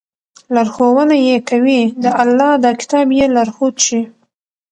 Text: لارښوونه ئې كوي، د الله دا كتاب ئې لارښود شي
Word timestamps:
لارښوونه 0.53 1.15
ئې 1.25 1.37
كوي، 1.49 1.81
د 2.03 2.05
الله 2.23 2.51
دا 2.63 2.71
كتاب 2.81 3.07
ئې 3.17 3.25
لارښود 3.35 3.75
شي 3.85 4.01